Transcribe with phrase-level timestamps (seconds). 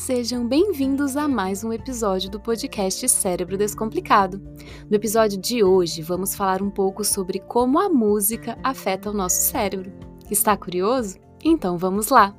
[0.00, 4.40] Sejam bem-vindos a mais um episódio do podcast Cérebro Descomplicado.
[4.88, 9.42] No episódio de hoje, vamos falar um pouco sobre como a música afeta o nosso
[9.42, 9.92] cérebro.
[10.30, 11.18] Está curioso?
[11.44, 12.34] Então vamos lá!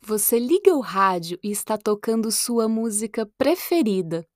[0.00, 4.26] Você liga o rádio e está tocando sua música preferida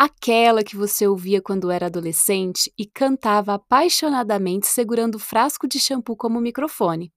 [0.00, 6.16] aquela que você ouvia quando era adolescente e cantava apaixonadamente segurando o frasco de shampoo
[6.16, 7.12] como microfone.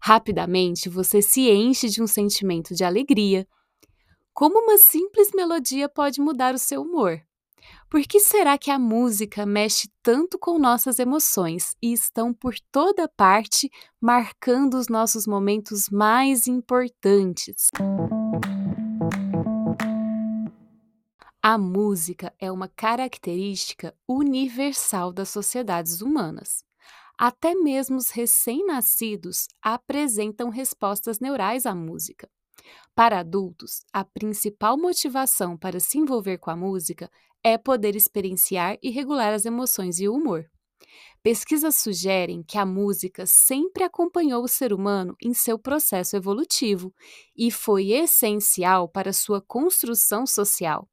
[0.00, 3.46] Rapidamente você se enche de um sentimento de alegria.
[4.32, 7.22] Como uma simples melodia pode mudar o seu humor?
[7.92, 13.06] Por que será que a música mexe tanto com nossas emoções e estão por toda
[13.06, 17.66] parte marcando os nossos momentos mais importantes?
[21.42, 26.64] A música é uma característica universal das sociedades humanas.
[27.18, 32.26] Até mesmo os recém-nascidos apresentam respostas neurais à música.
[32.94, 37.10] Para adultos, a principal motivação para se envolver com a música
[37.44, 40.48] é poder experienciar e regular as emoções e o humor.
[41.22, 46.92] Pesquisas sugerem que a música sempre acompanhou o ser humano em seu processo evolutivo
[47.36, 50.88] e foi essencial para sua construção social.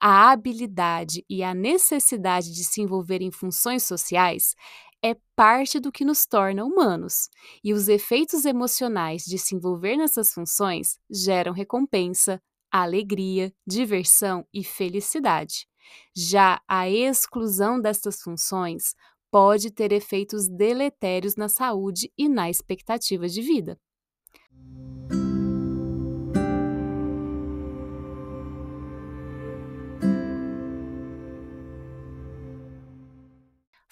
[0.00, 4.54] A habilidade e a necessidade de se envolver em funções sociais
[5.02, 7.28] é parte do que nos torna humanos,
[7.62, 12.40] e os efeitos emocionais de se envolver nessas funções geram recompensa,
[12.70, 15.66] alegria, diversão e felicidade.
[16.14, 18.94] Já a exclusão destas funções
[19.30, 23.78] pode ter efeitos deletérios na saúde e na expectativa de vida.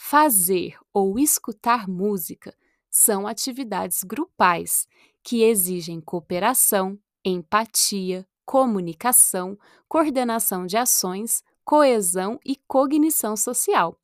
[0.08, 2.56] Fazer ou escutar música
[2.88, 4.86] são atividades grupais
[5.22, 9.58] que exigem cooperação, empatia, comunicação,
[9.88, 13.98] coordenação de ações, coesão e cognição social,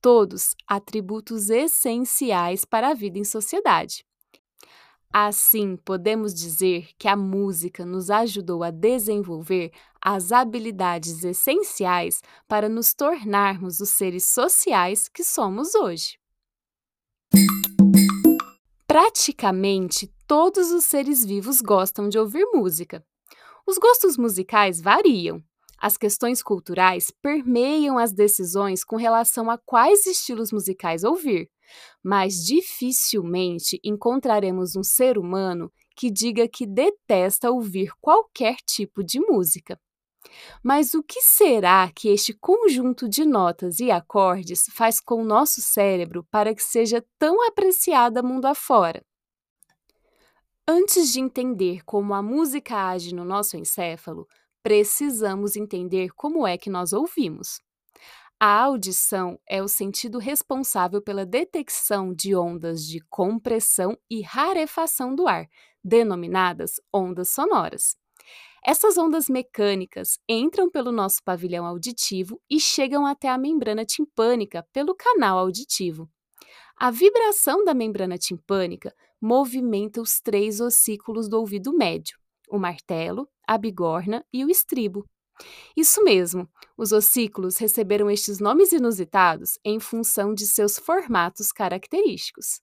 [0.00, 4.06] todos atributos essenciais para a vida em sociedade.
[5.12, 12.92] Assim, podemos dizer que a música nos ajudou a desenvolver as habilidades essenciais para nos
[12.92, 16.18] tornarmos os seres sociais que somos hoje.
[18.86, 23.02] Praticamente todos os seres vivos gostam de ouvir música.
[23.68, 25.42] Os gostos musicais variam.
[25.78, 31.48] As questões culturais permeiam as decisões com relação a quais estilos musicais ouvir
[32.02, 39.78] mas dificilmente encontraremos um ser humano que diga que detesta ouvir qualquer tipo de música.
[40.62, 45.60] Mas o que será que este conjunto de notas e acordes faz com o nosso
[45.60, 49.02] cérebro para que seja tão apreciada mundo afora?
[50.70, 54.28] Antes de entender como a música age no nosso encéfalo,
[54.62, 57.58] precisamos entender como é que nós ouvimos.
[58.38, 65.26] A audição é o sentido responsável pela detecção de ondas de compressão e rarefação do
[65.26, 65.48] ar,
[65.82, 67.96] denominadas ondas sonoras.
[68.62, 74.94] Essas ondas mecânicas entram pelo nosso pavilhão auditivo e chegam até a membrana timpânica pelo
[74.94, 76.10] canal auditivo.
[76.80, 82.16] A vibração da membrana timpânica movimenta os três ossículos do ouvido médio,
[82.48, 85.04] o martelo, a bigorna e o estribo.
[85.76, 92.60] Isso mesmo, os ossículos receberam estes nomes inusitados em função de seus formatos característicos.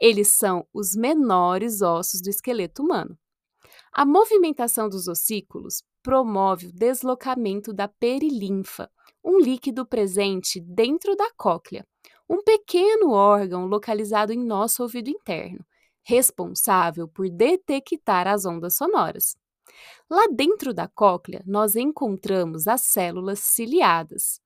[0.00, 3.14] Eles são os menores ossos do esqueleto humano.
[3.92, 8.90] A movimentação dos ossículos promove o deslocamento da perilinfa,
[9.22, 11.86] um líquido presente dentro da cóclea,
[12.30, 15.66] um pequeno órgão localizado em nosso ouvido interno,
[16.00, 19.36] responsável por detectar as ondas sonoras.
[20.08, 24.40] Lá dentro da cóclea, nós encontramos as células ciliadas.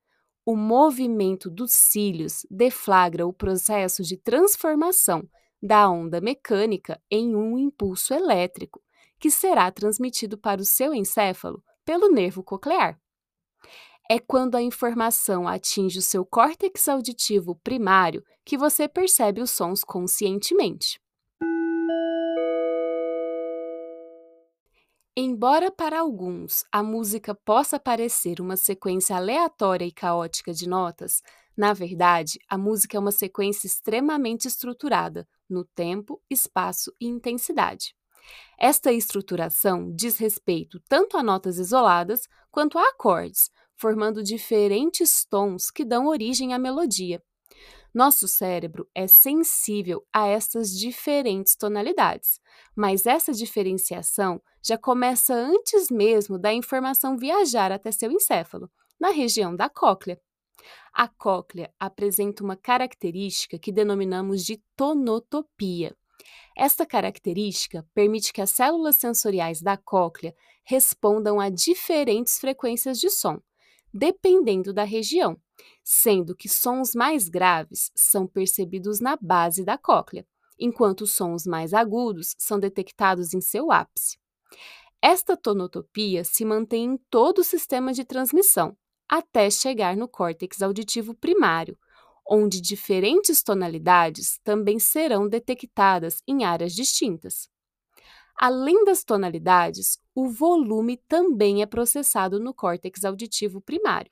[0.46, 5.28] O movimento dos cílios deflagra o processo de transformação
[5.62, 8.82] da onda mecânica em um impulso elétrico,
[9.18, 12.98] que será transmitido para o seu encéfalo pelo nervo coclear.
[14.10, 19.82] É quando a informação atinge o seu córtex auditivo primário que você percebe os sons
[19.82, 21.00] conscientemente.
[25.16, 31.22] Embora para alguns a música possa parecer uma sequência aleatória e caótica de notas,
[31.56, 37.94] na verdade, a música é uma sequência extremamente estruturada no tempo, espaço e intensidade.
[38.58, 45.84] Esta estruturação diz respeito tanto a notas isoladas quanto a acordes, formando diferentes tons que
[45.84, 47.22] dão origem à melodia.
[47.94, 52.40] Nosso cérebro é sensível a estas diferentes tonalidades,
[52.74, 58.68] mas essa diferenciação já começa antes mesmo da informação viajar até seu encéfalo,
[58.98, 60.20] na região da cóclea.
[60.92, 65.96] A cóclea apresenta uma característica que denominamos de tonotopia.
[66.56, 70.34] Esta característica permite que as células sensoriais da cóclea
[70.64, 73.40] respondam a diferentes frequências de som,
[73.94, 75.40] dependendo da região,
[75.84, 80.26] sendo que sons mais graves são percebidos na base da cóclea,
[80.58, 84.18] enquanto sons mais agudos são detectados em seu ápice.
[85.00, 88.76] Esta tonotopia se mantém em todo o sistema de transmissão,
[89.08, 91.78] até chegar no córtex auditivo primário,
[92.28, 97.48] onde diferentes tonalidades também serão detectadas em áreas distintas.
[98.36, 104.10] Além das tonalidades, o volume também é processado no córtex auditivo primário.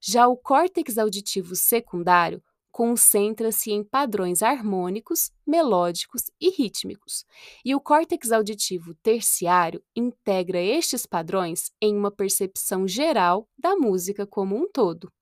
[0.00, 2.42] Já o córtex auditivo secundário
[2.74, 7.24] concentra-se em padrões harmônicos, melódicos e rítmicos,
[7.64, 14.56] e o córtex auditivo terciário integra estes padrões em uma percepção geral da música como
[14.56, 15.12] um todo.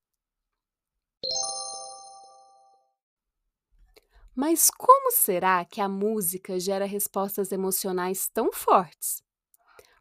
[4.35, 9.23] Mas como será que a música gera respostas emocionais tão fortes?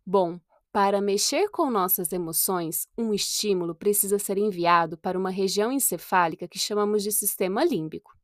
[0.06, 0.40] Bom,
[0.72, 6.58] para mexer com nossas emoções, um estímulo precisa ser enviado para uma região encefálica que
[6.58, 8.16] chamamos de sistema límbico.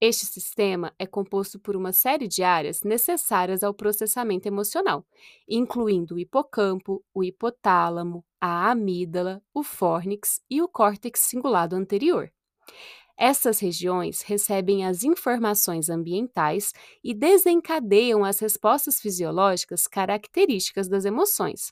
[0.00, 5.04] Este sistema é composto por uma série de áreas necessárias ao processamento emocional,
[5.46, 12.32] incluindo o hipocampo, o hipotálamo, a amígdala, o fórnix e o córtex cingulado anterior.
[13.22, 16.72] Essas regiões recebem as informações ambientais
[17.04, 21.70] e desencadeiam as respostas fisiológicas características das emoções.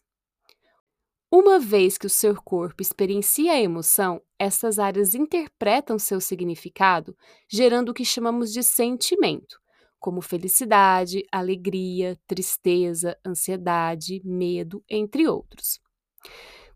[1.33, 7.17] Uma vez que o seu corpo experiencia a emoção, essas áreas interpretam seu significado,
[7.49, 9.59] gerando o que chamamos de sentimento,
[9.99, 15.81] como felicidade, alegria, tristeza, ansiedade, medo, entre outros.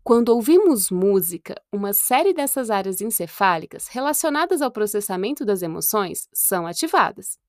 [0.05, 7.39] Quando ouvimos música, uma série dessas áreas encefálicas relacionadas ao processamento das emoções são ativadas.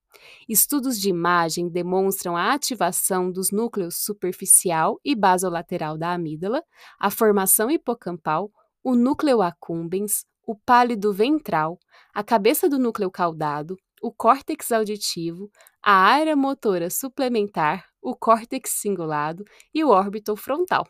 [0.47, 6.63] Estudos de imagem demonstram a ativação dos núcleos superficial e basolateral da amígdala,
[6.97, 8.49] a formação hipocampal,
[8.81, 11.77] o núcleo accumbens, o pálido ventral,
[12.13, 15.51] a cabeça do núcleo caudado, o córtex auditivo,
[15.83, 19.43] a área motora suplementar, o córtex cingulado
[19.73, 20.87] e o órbito frontal.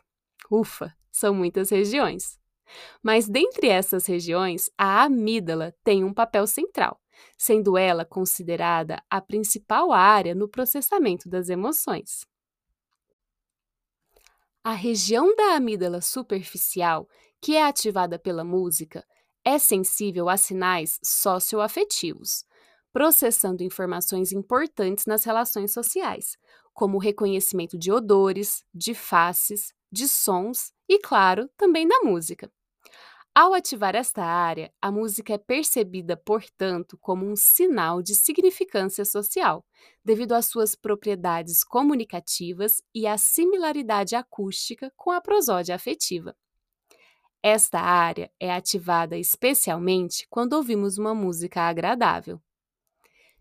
[0.50, 2.38] Ufa, são muitas regiões.
[3.02, 7.00] Mas dentre essas regiões, a amígdala tem um papel central,
[7.38, 12.26] sendo ela considerada a principal área no processamento das emoções.
[14.64, 17.08] A região da amígdala superficial,
[17.40, 19.06] que é ativada pela música,
[19.44, 22.44] é sensível a sinais socioafetivos,
[22.92, 26.36] processando informações importantes nas relações sociais,
[26.74, 32.50] como o reconhecimento de odores, de faces, de sons e, claro, também da música.
[33.34, 39.62] Ao ativar esta área, a música é percebida, portanto, como um sinal de significância social,
[40.02, 46.34] devido às suas propriedades comunicativas e à similaridade acústica com a prosódia afetiva.
[47.42, 52.40] Esta área é ativada especialmente quando ouvimos uma música agradável.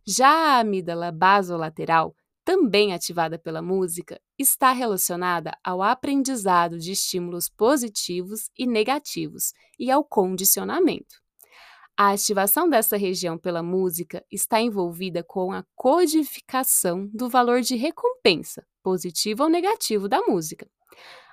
[0.06, 2.14] Já a amígdala basolateral
[2.46, 10.04] também ativada pela música, está relacionada ao aprendizado de estímulos positivos e negativos e ao
[10.04, 11.16] condicionamento.
[11.98, 18.64] A ativação dessa região pela música está envolvida com a codificação do valor de recompensa,
[18.84, 20.70] positivo ou negativo, da música.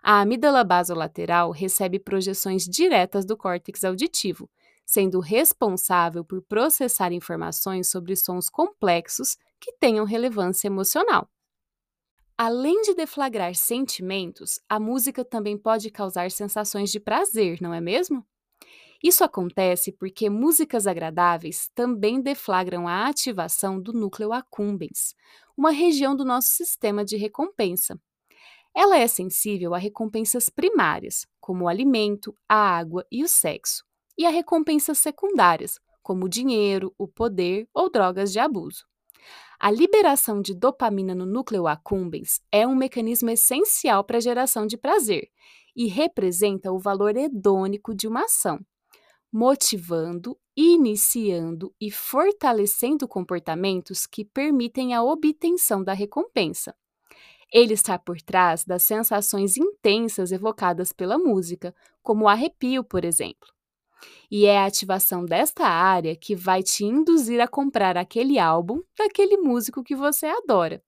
[0.03, 4.49] A amígdala basolateral recebe projeções diretas do córtex auditivo,
[4.87, 11.31] sendo responsável por processar informações sobre sons complexos que tenham relevância emocional.
[12.37, 18.27] Além de deflagrar sentimentos, a música também pode causar sensações de prazer, não é mesmo?
[19.01, 25.15] Isso acontece porque músicas agradáveis também deflagram a ativação do núcleo accumbens,
[25.57, 27.97] uma região do nosso sistema de recompensa.
[28.75, 33.85] Ela é sensível a recompensas primárias, como o alimento, a água e o sexo,
[34.19, 38.85] e a recompensas secundárias, como o dinheiro, o poder ou drogas de abuso.
[39.65, 44.77] A liberação de dopamina no núcleo accumbens é um mecanismo essencial para a geração de
[44.77, 45.31] prazer
[45.77, 48.59] e representa o valor hedônico de uma ação,
[49.33, 56.75] motivando, iniciando e fortalecendo comportamentos que permitem a obtenção da recompensa.
[57.53, 63.49] Ele está por trás das sensações intensas evocadas pela música, como o arrepio, por exemplo.
[64.31, 69.37] E é a ativação desta área que vai te induzir a comprar aquele álbum daquele
[69.37, 70.83] músico que você adora.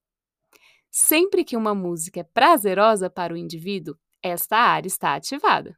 [0.91, 5.77] Sempre que uma música é prazerosa para o indivíduo, esta área está ativada.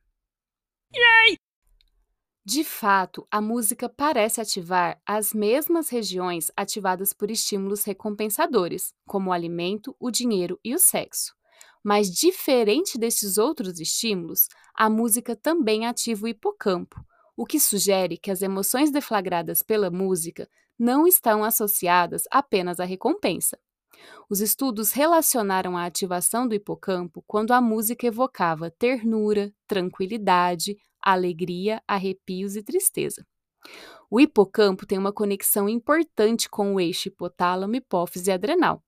[0.94, 1.38] Yay!
[2.44, 9.32] De fato, a música parece ativar as mesmas regiões ativadas por estímulos recompensadores, como o
[9.32, 11.34] alimento, o dinheiro e o sexo.
[11.82, 17.04] Mas, diferente desses outros estímulos, a música também ativa o hipocampo,
[17.36, 23.58] o que sugere que as emoções deflagradas pela música não estão associadas apenas à recompensa.
[24.28, 32.56] Os estudos relacionaram a ativação do hipocampo quando a música evocava ternura, tranquilidade, alegria, arrepios
[32.56, 33.26] e tristeza.
[34.10, 38.82] O hipocampo tem uma conexão importante com o eixo hipotálamo, hipófise e adrenal,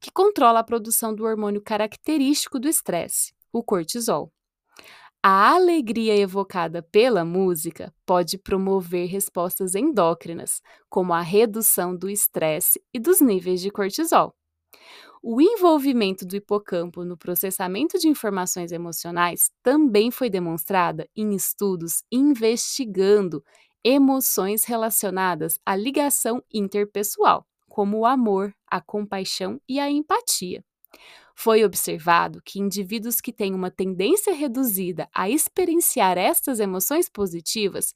[0.00, 4.30] que controla a produção do hormônio característico do estresse, o cortisol.
[5.30, 12.98] A alegria evocada pela música pode promover respostas endócrinas, como a redução do estresse e
[12.98, 14.34] dos níveis de cortisol.
[15.22, 23.44] O envolvimento do hipocampo no processamento de informações emocionais também foi demonstrada em estudos investigando
[23.84, 30.64] emoções relacionadas à ligação interpessoal, como o amor, a compaixão e a empatia.
[31.40, 37.94] Foi observado que indivíduos que têm uma tendência reduzida a experienciar estas emoções positivas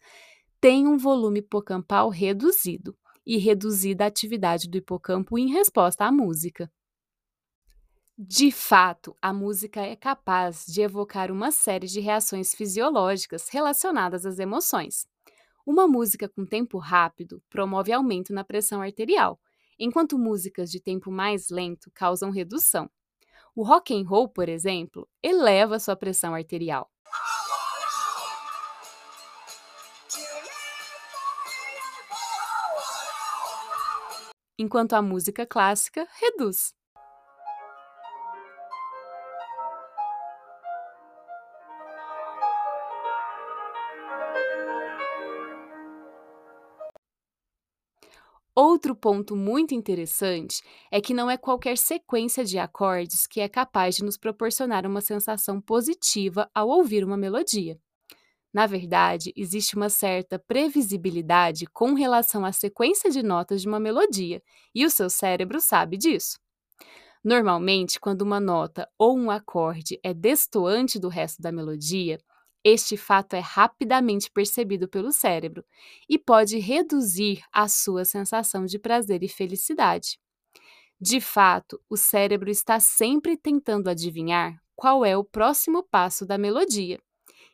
[0.60, 2.96] têm um volume hipocampal reduzido
[3.26, 6.70] e reduzida a atividade do hipocampo em resposta à música.
[8.16, 14.38] De fato, a música é capaz de evocar uma série de reações fisiológicas relacionadas às
[14.38, 15.04] emoções.
[15.66, 19.40] Uma música com tempo rápido promove aumento na pressão arterial,
[19.76, 22.88] enquanto músicas de tempo mais lento causam redução.
[23.54, 26.90] O rock and roll, por exemplo, eleva sua pressão arterial.
[34.58, 36.72] Enquanto a música clássica reduz.
[48.54, 53.96] Outro ponto muito interessante é que não é qualquer sequência de acordes que é capaz
[53.96, 57.78] de nos proporcionar uma sensação positiva ao ouvir uma melodia.
[58.52, 64.42] Na verdade, existe uma certa previsibilidade com relação à sequência de notas de uma melodia,
[64.74, 66.38] e o seu cérebro sabe disso.
[67.24, 72.18] Normalmente, quando uma nota ou um acorde é destoante do resto da melodia,
[72.64, 75.64] este fato é rapidamente percebido pelo cérebro
[76.08, 80.18] e pode reduzir a sua sensação de prazer e felicidade.
[81.00, 87.00] De fato, o cérebro está sempre tentando adivinhar qual é o próximo passo da melodia,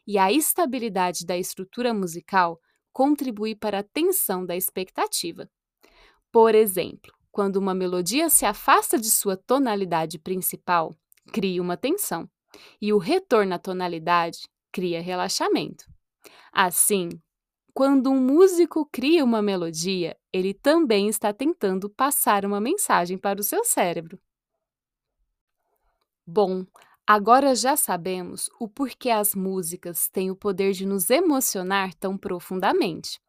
[0.07, 2.61] e a estabilidade da estrutura musical
[2.93, 5.49] contribui para a tensão da expectativa.
[6.31, 10.95] Por exemplo, quando uma melodia se afasta de sua tonalidade principal,
[11.33, 12.29] cria uma tensão,
[12.81, 14.41] e o retorno à tonalidade
[14.73, 15.85] cria relaxamento.
[16.53, 17.11] Assim,
[17.75, 23.45] quando um músico cria uma melodia, ele também está tentando passar uma mensagem para o
[23.45, 24.19] seu cérebro.
[26.27, 26.67] Bom,
[27.07, 33.21] agora já sabemos o porquê as músicas têm o poder de nos emocionar tão profundamente.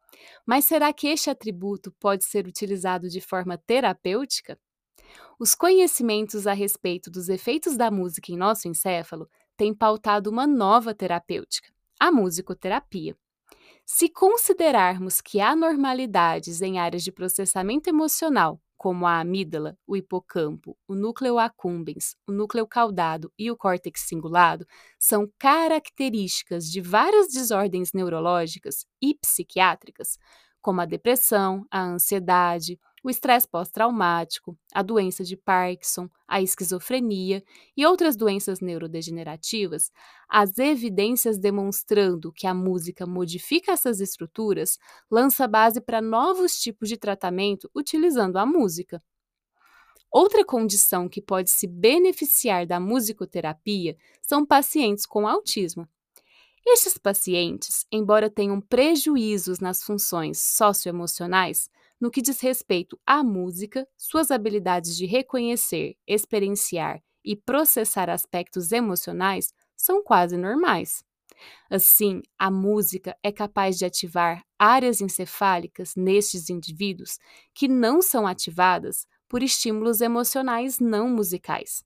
[0.44, 4.58] Mas será que este atributo pode ser utilizado de forma terapêutica?
[5.38, 9.28] Os conhecimentos a respeito dos efeitos da música em nosso encéfalo
[9.60, 13.14] tem pautado uma nova terapêutica, a musicoterapia.
[13.84, 20.78] Se considerarmos que há anormalidades em áreas de processamento emocional, como a amígdala, o hipocampo,
[20.88, 24.64] o núcleo accumbens, o núcleo caudado e o córtex cingulado,
[24.98, 30.16] são características de várias desordens neurológicas e psiquiátricas,
[30.62, 37.42] como a depressão, a ansiedade, o estresse pós-traumático, a doença de Parkinson, a esquizofrenia
[37.76, 39.90] e outras doenças neurodegenerativas,
[40.28, 44.78] as evidências demonstrando que a música modifica essas estruturas
[45.10, 49.02] lança base para novos tipos de tratamento utilizando a música.
[50.12, 55.88] Outra condição que pode se beneficiar da musicoterapia são pacientes com autismo.
[56.66, 64.30] Estes pacientes, embora tenham prejuízos nas funções socioemocionais, no que diz respeito à música, suas
[64.30, 71.04] habilidades de reconhecer, experienciar e processar aspectos emocionais são quase normais.
[71.70, 77.18] Assim, a música é capaz de ativar áreas encefálicas nestes indivíduos
[77.54, 81.84] que não são ativadas por estímulos emocionais não musicais.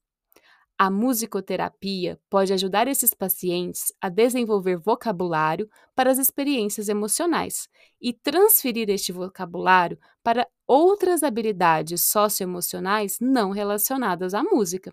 [0.76, 7.69] A musicoterapia pode ajudar esses pacientes a desenvolver vocabulário para as experiências emocionais
[8.00, 14.93] e transferir este vocabulário para outras habilidades socioemocionais não relacionadas à música.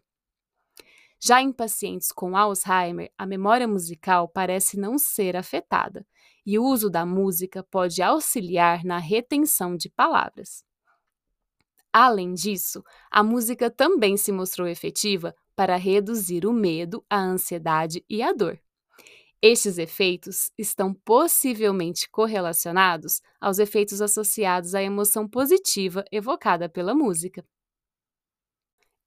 [1.20, 6.06] Já em pacientes com Alzheimer, a memória musical parece não ser afetada,
[6.46, 10.64] e o uso da música pode auxiliar na retenção de palavras.
[11.94, 18.22] Além disso, a música também se mostrou efetiva para reduzir o medo, a ansiedade e
[18.22, 18.60] a dor.
[19.42, 27.44] Estes efeitos estão possivelmente correlacionados aos efeitos associados à emoção positiva evocada pela música.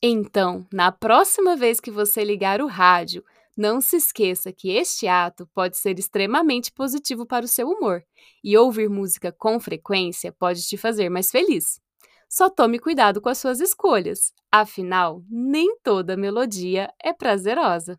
[0.03, 3.25] Então, na próxima vez que você ligar o rádio,
[3.57, 8.05] não se esqueça que este ato pode ser extremamente positivo para o seu humor,
[8.43, 11.81] e ouvir música com frequência pode te fazer mais feliz.
[12.37, 17.97] Só tome cuidado com as suas escolhas, afinal, nem toda melodia é prazerosa.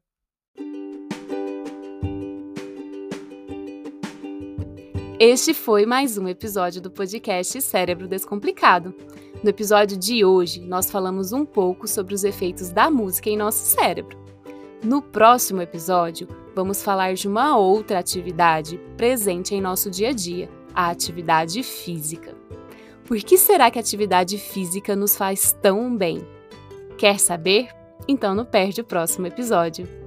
[5.18, 8.94] Este foi mais um episódio do podcast Cérebro Descomplicado.
[9.42, 13.63] No episódio de hoje, nós falamos um pouco sobre os efeitos da música em nosso
[13.63, 14.20] cérebro.
[14.84, 20.50] No próximo episódio, vamos falar de uma outra atividade presente em nosso dia a dia,
[20.74, 22.35] a atividade física.
[23.06, 26.28] Por que será que a atividade física nos faz tão bem?
[26.98, 27.70] Quer saber?
[28.08, 30.05] Então não perde o próximo episódio.